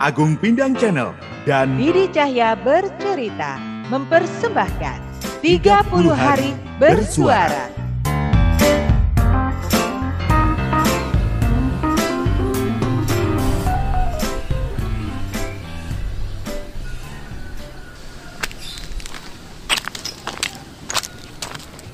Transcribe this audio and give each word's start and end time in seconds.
Agung 0.00 0.32
Pindang 0.40 0.72
Channel 0.72 1.12
dan 1.44 1.76
Didi 1.76 2.08
Cahya 2.08 2.56
bercerita 2.56 3.60
mempersembahkan 3.92 4.96
30 5.44 5.60
hari 6.16 6.56
bersuara. 6.80 7.68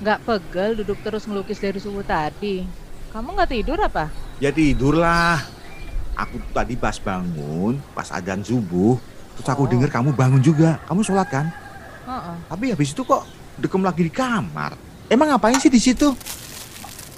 Gak 0.07 0.23
pegel 0.23 0.79
duduk 0.79 1.03
terus 1.03 1.27
ngelukis 1.27 1.59
dari 1.59 1.83
subuh 1.83 2.07
tadi. 2.07 2.63
Kamu 3.11 3.35
gak 3.35 3.51
tidur 3.51 3.83
apa? 3.83 4.15
ya 4.39 4.55
tidurlah. 4.55 5.56
Aku 6.17 6.41
tuh 6.41 6.53
tadi 6.57 6.75
pas 6.81 6.97
bangun, 6.97 7.77
pas 7.93 8.09
adzan 8.09 8.41
subuh, 8.41 8.97
terus 9.37 9.49
aku 9.53 9.65
Oh. 9.65 9.69
dengar 9.69 9.93
kamu 9.93 10.17
bangun 10.17 10.41
juga. 10.41 10.81
Kamu 10.89 11.05
sholat 11.05 11.29
kan? 11.29 11.47
Heeh. 12.09 12.37
Tapi 12.49 12.65
habis 12.73 12.97
itu 12.97 13.05
kok 13.05 13.29
dekem 13.61 13.85
lagi 13.85 14.01
di 14.01 14.13
kamar. 14.13 14.73
Emang 15.13 15.29
ngapain 15.29 15.61
sih 15.61 15.69
di 15.69 15.77
situ? 15.77 16.17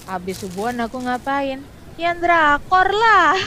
Habis 0.05 0.43
subuhan 0.43 0.75
aku 0.83 0.99
ngapain? 0.99 1.63
Ya 1.95 2.11
drakor 2.15 2.91
lah. 2.91 3.39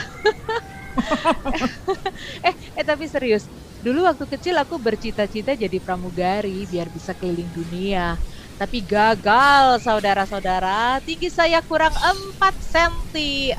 eh, 2.48 2.54
eh 2.76 2.84
tapi 2.84 3.04
serius. 3.04 3.44
Dulu 3.82 4.06
waktu 4.06 4.24
kecil 4.30 4.54
aku 4.56 4.78
bercita-cita 4.78 5.52
jadi 5.52 5.78
pramugari 5.82 6.64
biar 6.64 6.88
bisa 6.88 7.12
keliling 7.12 7.50
dunia. 7.50 8.16
Tapi 8.62 8.78
gagal 8.78 9.82
saudara-saudara. 9.82 11.02
Tinggi 11.02 11.26
saya 11.26 11.58
kurang 11.66 11.90
4 11.98 12.38
cm. 12.62 13.58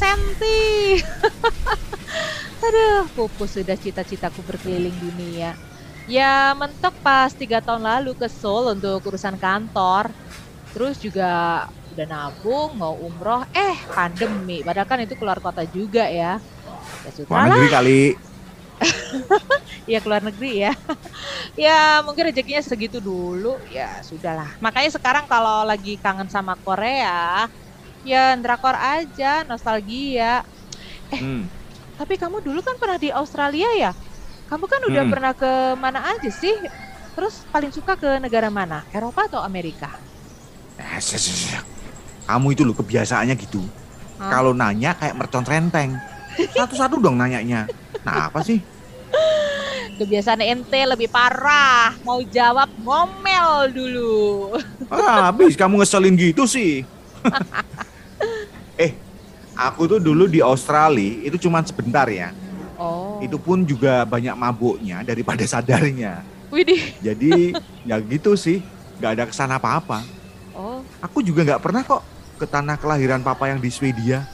cm. 0.00 0.40
Aduh, 2.64 3.04
pupus 3.12 3.60
sudah 3.60 3.76
cita-citaku 3.76 4.40
berkeliling 4.48 4.96
dunia. 4.96 5.52
Ya 6.08 6.56
mentok 6.56 6.96
pas 7.04 7.36
tiga 7.36 7.60
tahun 7.60 7.84
lalu 7.84 8.16
ke 8.16 8.24
Seoul 8.24 8.72
untuk 8.72 9.04
urusan 9.04 9.36
kantor. 9.36 10.08
Terus 10.72 10.96
juga 11.04 11.68
udah 11.92 12.06
nabung 12.08 12.80
mau 12.80 12.96
umroh, 12.96 13.44
eh 13.52 13.76
pandemi. 13.92 14.64
Padahal 14.64 14.88
kan 14.88 15.04
itu 15.04 15.20
keluar 15.20 15.36
kota 15.36 15.68
juga 15.68 16.08
ya. 16.08 16.40
Ya 17.04 17.10
sudah 17.12 17.44
lah, 17.44 17.68
kali. 17.68 18.16
ya 19.84 19.98
keluar 20.00 20.24
negeri 20.24 20.64
ya. 20.68 20.72
ya 21.68 22.00
mungkin 22.04 22.28
rezekinya 22.32 22.60
segitu 22.64 22.98
dulu, 23.00 23.60
ya 23.68 24.00
sudahlah. 24.04 24.56
Makanya 24.60 24.90
sekarang 24.92 25.24
kalau 25.28 25.64
lagi 25.64 26.00
kangen 26.00 26.28
sama 26.28 26.56
Korea, 26.60 27.48
ya 28.04 28.36
drakor 28.40 28.76
aja, 28.76 29.44
nostalgia. 29.48 30.44
Hmm. 31.12 31.46
Tapi 31.94 32.18
kamu 32.18 32.42
dulu 32.42 32.60
kan 32.60 32.76
pernah 32.80 32.98
di 32.98 33.08
Australia 33.14 33.68
ya? 33.78 33.92
Kamu 34.50 34.64
kan 34.66 34.80
udah 34.90 35.02
Hmm. 35.06 35.12
pernah 35.12 35.32
ke 35.32 35.52
mana 35.78 36.00
aja 36.04 36.30
sih? 36.30 36.52
Terus 37.14 37.46
paling 37.48 37.70
suka 37.70 37.94
ke 37.94 38.18
negara 38.18 38.50
mana? 38.50 38.82
Eropa 38.90 39.24
atau 39.30 39.40
Amerika? 39.40 39.88
Eh, 40.76 40.98
Kamu 42.24 42.56
itu 42.56 42.64
loh 42.66 42.74
kebiasaannya 42.74 43.36
gitu. 43.36 43.62
Hah? 44.18 44.40
Kalau 44.40 44.56
nanya 44.56 44.96
kayak 44.96 45.14
mercon 45.14 45.44
renteng. 45.46 45.94
Satu-satu 46.56 46.98
dong 46.98 47.14
nanyanya. 47.14 47.70
Nah 48.02 48.26
apa 48.32 48.42
sih? 48.42 48.73
Kebiasaan 49.94 50.42
ente 50.42 50.80
lebih 50.82 51.06
parah. 51.06 51.94
Mau 52.02 52.18
jawab 52.26 52.66
ngomel 52.82 53.70
dulu. 53.70 54.14
Ah, 54.90 55.30
habis 55.30 55.54
kamu 55.54 55.78
ngeselin 55.78 56.18
gitu 56.18 56.50
sih. 56.50 56.82
eh, 58.84 58.98
aku 59.54 59.86
tuh 59.86 60.00
dulu 60.02 60.26
di 60.26 60.42
Australia 60.42 61.30
itu 61.30 61.46
cuma 61.46 61.62
sebentar 61.62 62.10
ya. 62.10 62.34
Oh. 62.74 63.22
Itu 63.22 63.38
pun 63.38 63.62
juga 63.62 64.02
banyak 64.02 64.34
mabuknya 64.34 65.06
daripada 65.06 65.46
sadarnya. 65.46 66.26
Widih. 66.50 66.82
Jadi 66.98 67.54
ya 67.86 67.98
gitu 68.02 68.34
sih, 68.34 68.62
nggak 68.98 69.12
ada 69.14 69.24
kesan 69.30 69.50
apa-apa. 69.54 70.02
Oh. 70.54 70.82
Aku 71.02 71.22
juga 71.22 71.46
nggak 71.46 71.62
pernah 71.62 71.82
kok 71.86 72.02
ke 72.38 72.46
tanah 72.50 72.74
kelahiran 72.78 73.22
papa 73.22 73.46
yang 73.46 73.62
di 73.62 73.70
Swedia. 73.70 74.26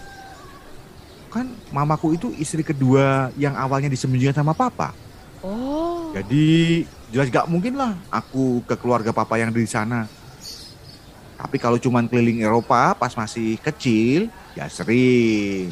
Kan 1.30 1.52
mamaku 1.70 2.16
itu 2.16 2.32
istri 2.40 2.64
kedua 2.64 3.30
yang 3.36 3.54
awalnya 3.54 3.92
disembunyikan 3.92 4.34
sama 4.34 4.56
papa. 4.56 4.96
Oh. 6.10 6.15
Jadi 6.19 6.82
jelas 7.15 7.31
gak 7.31 7.47
mungkin 7.47 7.78
lah 7.78 7.94
aku 8.10 8.66
ke 8.66 8.75
keluarga 8.75 9.15
papa 9.15 9.38
yang 9.38 9.54
di 9.54 9.62
sana. 9.71 10.10
Tapi 11.38 11.56
kalau 11.56 11.78
cuman 11.78 12.10
keliling 12.10 12.43
Eropa 12.43 12.93
pas 12.98 13.15
masih 13.15 13.56
kecil, 13.62 14.28
ya 14.59 14.66
sering. 14.66 15.71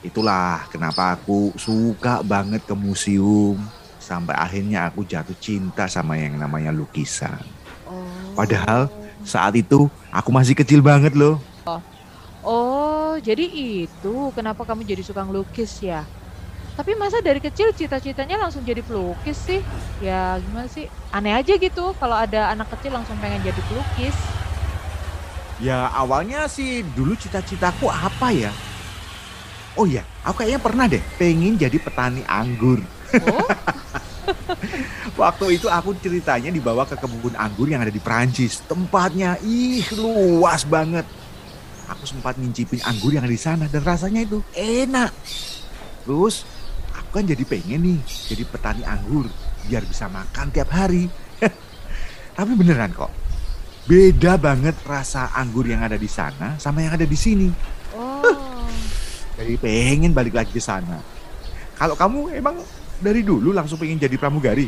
Itulah 0.00 0.64
kenapa 0.70 1.18
aku 1.18 1.50
suka 1.58 2.22
banget 2.22 2.62
ke 2.62 2.72
museum. 2.72 3.58
Sampai 4.00 4.38
akhirnya 4.38 4.86
aku 4.86 5.02
jatuh 5.02 5.34
cinta 5.42 5.90
sama 5.90 6.14
yang 6.14 6.38
namanya 6.38 6.70
lukisan. 6.70 7.42
Oh. 7.84 8.06
Padahal 8.38 8.86
Saat 9.26 9.58
itu 9.58 9.90
aku 10.14 10.30
masih 10.30 10.54
kecil 10.54 10.78
banget 10.78 11.18
loh. 11.18 11.42
Oh, 12.46 13.18
jadi 13.18 13.42
itu 13.90 14.14
kenapa 14.38 14.62
kamu 14.62 14.86
jadi 14.86 15.02
suka 15.02 15.26
ngelukis 15.26 15.82
ya? 15.82 16.06
Tapi 16.76 16.92
masa 16.92 17.24
dari 17.24 17.40
kecil 17.40 17.72
cita-citanya 17.72 18.36
langsung 18.36 18.60
jadi 18.60 18.84
pelukis 18.84 19.40
sih? 19.48 19.64
Ya 20.04 20.36
gimana 20.44 20.68
sih? 20.68 20.92
Aneh 21.08 21.32
aja 21.32 21.56
gitu 21.56 21.96
kalau 21.96 22.12
ada 22.12 22.52
anak 22.52 22.68
kecil 22.76 22.92
langsung 22.92 23.16
pengen 23.16 23.40
jadi 23.40 23.60
pelukis. 23.64 24.12
Ya 25.56 25.88
awalnya 25.96 26.44
sih 26.52 26.84
dulu 26.92 27.16
cita-citaku 27.16 27.88
apa 27.88 28.28
ya? 28.28 28.52
Oh 29.72 29.88
iya, 29.88 30.04
aku 30.20 30.44
kayaknya 30.44 30.60
pernah 30.60 30.84
deh 30.84 31.00
pengen 31.16 31.56
jadi 31.56 31.80
petani 31.80 32.20
anggur. 32.28 32.84
Oh, 33.24 33.48
Waktu 35.20 35.56
itu 35.56 35.72
aku 35.72 35.96
ceritanya 35.96 36.52
dibawa 36.52 36.84
ke 36.84 36.92
kebun 37.00 37.32
anggur 37.40 37.72
yang 37.72 37.80
ada 37.80 37.92
di 37.92 38.00
Perancis. 38.04 38.60
Tempatnya 38.68 39.40
ih 39.40 39.80
luas 39.96 40.68
banget. 40.68 41.08
Aku 41.88 42.04
sempat 42.04 42.36
ngincipin 42.36 42.84
anggur 42.84 43.16
yang 43.16 43.24
ada 43.24 43.32
di 43.32 43.40
sana 43.40 43.64
dan 43.64 43.80
rasanya 43.80 44.28
itu 44.28 44.44
enak. 44.52 45.08
Terus 46.04 46.44
kan 47.16 47.24
jadi 47.24 47.44
pengen 47.48 47.80
nih 47.80 47.98
jadi 48.28 48.42
petani 48.44 48.84
anggur 48.84 49.24
biar 49.64 49.82
bisa 49.88 50.06
makan 50.06 50.52
tiap 50.52 50.68
hari. 50.68 51.08
Tapi 52.36 52.52
beneran 52.52 52.92
kok. 52.92 53.08
Beda 53.88 54.36
banget 54.36 54.76
rasa 54.84 55.32
anggur 55.32 55.64
yang 55.64 55.80
ada 55.80 55.96
di 55.96 56.10
sana 56.10 56.60
sama 56.60 56.84
yang 56.84 56.92
ada 56.92 57.08
di 57.08 57.18
sini. 57.18 57.48
oh. 57.96 58.20
Jadi 59.36 59.56
pengen 59.60 60.16
balik 60.16 60.32
lagi 60.32 60.48
ke 60.48 60.60
sana. 60.60 60.96
Kalau 61.76 61.92
kamu 61.92 62.32
emang 62.40 62.56
dari 63.04 63.20
dulu 63.20 63.52
langsung 63.52 63.76
pengen 63.76 64.00
jadi 64.00 64.16
pramugari? 64.16 64.64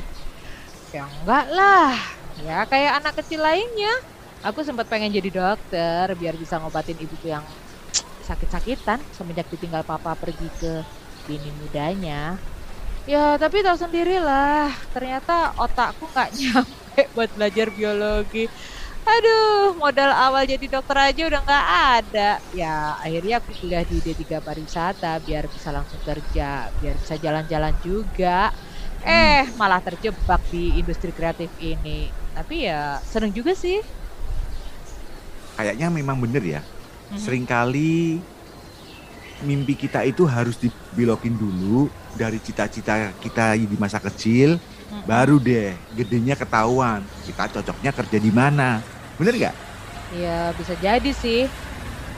Ya 0.92 1.08
enggak 1.08 1.46
lah. 1.56 1.96
Ya 2.44 2.68
kayak 2.68 3.00
anak 3.00 3.16
kecil 3.16 3.40
lainnya. 3.40 3.92
Aku 4.44 4.60
sempat 4.60 4.84
pengen 4.92 5.08
jadi 5.08 5.32
dokter 5.32 6.12
biar 6.20 6.36
bisa 6.36 6.60
ngobatin 6.60 7.00
ibuku 7.00 7.32
yang 7.32 7.42
sakit-sakitan 8.28 9.00
semenjak 9.16 9.48
ditinggal 9.48 9.80
papa 9.88 10.12
pergi 10.12 10.52
ke 10.60 10.84
bini 11.28 11.50
mudanya. 11.60 12.14
Ya 13.10 13.18
tapi 13.42 13.56
tahu 13.64 13.76
sendirilah, 13.84 14.68
ternyata 14.94 15.32
otakku 15.62 16.04
nggak 16.12 16.28
nyampe 16.38 17.00
buat 17.16 17.30
belajar 17.36 17.66
biologi. 17.78 18.38
Aduh, 19.08 19.76
modal 19.82 20.10
awal 20.12 20.42
jadi 20.52 20.66
dokter 20.74 20.96
aja 21.08 21.22
udah 21.30 21.40
nggak 21.46 21.66
ada. 21.96 22.20
Ya 22.52 22.68
akhirnya 23.04 23.34
aku 23.40 23.52
kuliah 23.60 23.84
di 23.90 23.96
D3 24.04 24.38
pariwisata 24.46 25.06
biar 25.26 25.44
bisa 25.54 25.70
langsung 25.76 26.00
kerja, 26.08 26.68
biar 26.80 26.96
bisa 27.02 27.16
jalan-jalan 27.24 27.74
juga. 27.80 28.52
Eh, 29.04 29.48
malah 29.60 29.80
terjebak 29.86 30.40
di 30.52 30.80
industri 30.80 31.10
kreatif 31.16 31.50
ini. 31.60 32.12
Tapi 32.36 32.54
ya 32.68 33.00
seneng 33.08 33.32
juga 33.38 33.52
sih. 33.56 33.78
Kayaknya 35.58 35.86
memang 35.90 36.18
bener 36.22 36.42
ya. 36.46 36.60
Mhm. 37.10 37.38
Seringkali 37.58 38.22
mimpi 39.42 39.74
kita 39.78 40.02
itu 40.08 40.22
harus 40.28 40.56
dibelokin 40.60 41.34
dulu 41.38 41.90
dari 42.12 42.38
cita-cita 42.42 43.14
kita 43.18 43.54
di 43.58 43.76
masa 43.78 43.98
kecil, 44.02 44.58
Mm-mm. 44.90 45.02
baru 45.06 45.38
deh 45.42 45.78
gedenya 45.90 46.34
ketahuan 46.38 47.10
kita 47.22 47.50
cocoknya 47.54 47.90
kerja 47.94 48.18
di 48.22 48.30
mana. 48.34 48.82
Bener 49.18 49.34
nggak? 49.38 49.56
Ya 50.08 50.28
bisa 50.58 50.74
jadi 50.84 51.08
sih. 51.22 51.36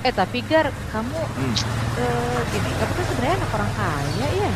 Eh 0.07 0.13
tapi 0.21 0.39
Gar, 0.51 0.67
kamu 0.91 1.17
Hmm. 1.37 1.55
eh, 1.99 2.41
gini, 2.53 2.69
kamu 2.81 2.93
kan 2.99 3.07
sebenarnya 3.09 3.37
anak 3.41 3.53
orang 3.57 3.73
kaya 3.79 4.27
ya. 4.43 4.51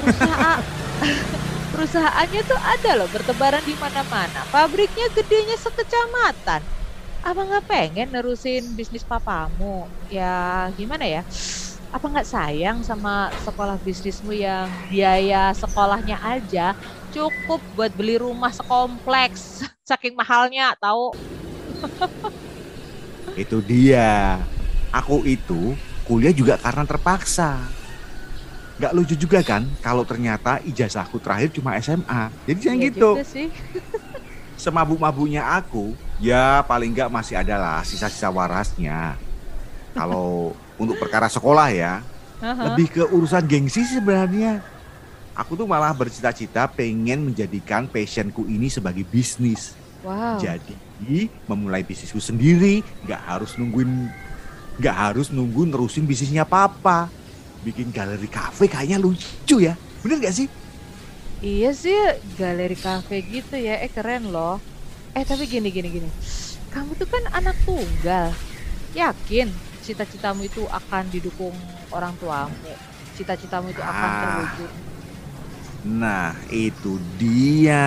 Perusahaan 0.00 0.60
perusahaannya 1.72 2.40
tuh 2.50 2.60
ada 2.74 2.90
loh 2.98 3.08
bertebaran 3.14 3.64
di 3.70 3.74
mana-mana. 3.82 4.38
Pabriknya 4.52 5.06
gedenya 5.16 5.56
sekecamatan. 5.64 6.62
Abang 7.26 7.46
nggak 7.50 7.66
pengen 7.70 8.08
nerusin 8.14 8.62
bisnis 8.78 9.04
papamu? 9.10 9.92
Ya 10.08 10.24
gimana 10.78 11.04
ya? 11.14 11.22
Apa 11.96 12.12
nggak 12.12 12.28
sayang 12.28 12.84
sama 12.84 13.32
sekolah 13.40 13.80
bisnismu 13.80 14.36
yang 14.36 14.68
biaya 14.92 15.48
sekolahnya 15.56 16.20
aja 16.20 16.76
cukup 17.08 17.64
buat 17.72 17.88
beli 17.96 18.20
rumah 18.20 18.52
sekompleks 18.52 19.64
saking 19.88 20.12
mahalnya 20.12 20.76
tahu? 20.76 21.16
Itu 23.42 23.64
dia. 23.64 24.36
Aku 24.92 25.24
itu 25.24 25.76
kuliah 26.04 26.36
juga 26.36 26.60
karena 26.60 26.84
terpaksa. 26.84 27.64
Gak 28.76 28.92
lucu 28.92 29.16
juga 29.16 29.40
kan 29.40 29.64
kalau 29.80 30.04
ternyata 30.04 30.60
ijazahku 30.68 31.16
terakhir 31.20 31.48
cuma 31.52 31.80
SMA. 31.80 32.28
Jadi 32.44 32.58
jangan 32.60 32.76
Iya 32.76 32.88
gitu. 32.92 33.10
juga 33.16 33.24
sih. 33.24 33.48
Semabuk-mabuknya 34.64 35.44
aku, 35.48 35.92
ya 36.20 36.64
paling 36.64 36.92
nggak 36.96 37.12
masih 37.12 37.36
ada 37.40 37.56
lah 37.60 37.80
sisa-sisa 37.84 38.32
warasnya. 38.32 39.20
Kalau 39.96 40.52
untuk 40.76 41.00
perkara 41.00 41.24
sekolah 41.32 41.72
ya, 41.72 42.04
Aha. 42.44 42.72
lebih 42.72 42.92
ke 42.92 43.02
urusan 43.08 43.48
gengsi 43.48 43.80
sebenarnya. 43.88 44.60
Aku 45.32 45.56
tuh 45.56 45.64
malah 45.64 45.92
bercita-cita 45.92 46.68
pengen 46.68 47.32
menjadikan 47.32 47.88
passionku 47.88 48.44
ini 48.44 48.68
sebagai 48.68 49.04
bisnis. 49.08 49.72
Wow. 50.04 50.36
Jadi 50.40 51.32
memulai 51.48 51.80
bisnisku 51.84 52.20
sendiri, 52.20 52.84
nggak 53.04 53.22
harus 53.24 53.56
nungguin, 53.56 54.08
nggak 54.80 54.96
harus 54.96 55.32
nunggu 55.32 55.68
nerusin 55.68 56.04
bisnisnya 56.04 56.44
papa. 56.44 57.08
Bikin 57.64 57.88
galeri 57.88 58.28
kafe 58.28 58.68
kayaknya 58.68 59.00
lucu 59.00 59.60
ya, 59.60 59.76
bener 60.04 60.20
nggak 60.20 60.36
sih? 60.36 60.48
Iya 61.44 61.72
sih, 61.76 61.96
galeri 62.40 62.76
cafe 62.76 63.20
gitu 63.24 63.60
ya. 63.60 63.80
Eh 63.80 63.92
keren 63.92 64.32
loh. 64.32 64.56
Eh 65.12 65.24
tapi 65.24 65.44
gini 65.44 65.68
gini 65.68 65.88
gini. 65.88 66.08
Kamu 66.72 66.96
tuh 66.96 67.08
kan 67.08 67.24
anak 67.32 67.56
tunggal. 67.64 68.32
Yakin 68.96 69.52
cita-citamu 69.86 70.42
itu 70.42 70.66
akan 70.66 71.06
didukung 71.14 71.54
orang 71.94 72.10
tuamu? 72.18 72.74
Cita-citamu 73.14 73.70
itu 73.70 73.78
akan 73.78 74.08
Ah. 74.10 74.18
terwujud? 74.18 74.70
Nah 75.86 76.34
itu 76.50 76.98
dia. 77.14 77.86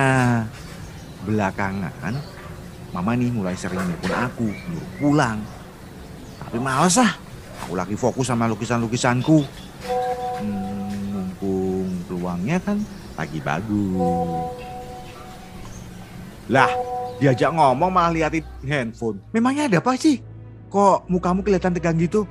Belakangan, 1.20 2.16
mama 2.96 3.12
nih 3.12 3.28
mulai 3.28 3.52
sering 3.52 3.76
nelfon 3.76 4.16
aku, 4.16 4.48
nyuruh 4.48 4.90
pulang. 4.96 5.38
Tapi 6.40 6.56
males 6.56 6.96
ah, 6.96 7.12
aku 7.60 7.76
lagi 7.76 7.92
fokus 7.92 8.32
sama 8.32 8.48
lukisan-lukisanku. 8.48 9.44
Hmm, 10.40 11.12
mumpung 11.12 11.92
peluangnya 12.08 12.56
kan 12.64 12.80
lagi 13.20 13.36
bagus. 13.44 14.48
Lah, 16.48 16.72
diajak 17.20 17.52
ngomong 17.52 17.92
malah 17.92 18.10
liatin 18.16 18.42
handphone. 18.64 19.20
Memangnya 19.36 19.68
ada 19.68 19.78
apa 19.84 19.92
sih? 20.00 20.24
Kok 20.70 21.10
mukamu 21.10 21.42
kelihatan 21.42 21.74
tegang 21.74 21.98
gitu? 21.98 22.30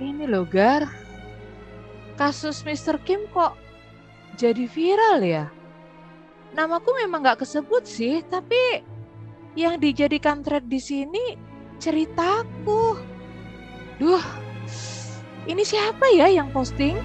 Ini 0.00 0.24
loh 0.28 0.48
Gar. 0.48 0.88
Kasus 2.16 2.64
Mr. 2.64 2.96
Kim 3.04 3.28
kok 3.28 3.52
jadi 4.40 4.64
viral 4.64 5.20
ya? 5.20 5.44
Namaku 6.56 6.96
memang 7.04 7.20
nggak 7.20 7.44
kesebut 7.44 7.84
sih, 7.84 8.24
tapi 8.32 8.80
yang 9.56 9.76
dijadikan 9.76 10.40
thread 10.40 10.64
di 10.64 10.80
sini 10.80 11.36
ceritaku. 11.76 12.96
Duh, 14.00 14.24
ini 15.44 15.60
siapa 15.64 16.08
ya 16.16 16.32
yang 16.32 16.48
posting? 16.52 16.96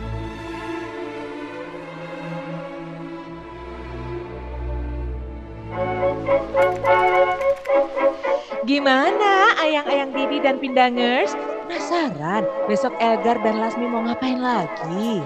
Gimana 8.71 9.51
ayang-ayang 9.59 10.15
Didi 10.15 10.39
dan 10.39 10.56
Pindangers? 10.56 11.35
Penasaran 11.68 12.47
besok 12.71 12.95
Elgar 13.03 13.35
dan 13.44 13.59
Lasmi 13.59 13.83
mau 13.83 14.00
ngapain 14.00 14.39
lagi? 14.39 15.19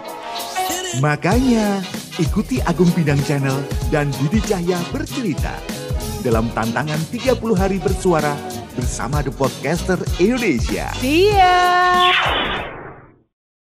Makanya, 0.98 1.78
ikuti 2.18 2.58
Agung 2.66 2.90
Bidang 2.98 3.22
Channel 3.22 3.62
dan 3.94 4.10
Didi 4.18 4.42
Cahya 4.42 4.82
bercerita 4.90 5.62
dalam 6.26 6.50
tantangan 6.58 6.98
30 7.14 7.38
hari 7.54 7.78
bersuara 7.78 8.34
bersama 8.74 9.22
The 9.22 9.30
Podcaster 9.30 10.02
Indonesia. 10.18 10.90
See 10.98 11.30
ya! 11.30 11.62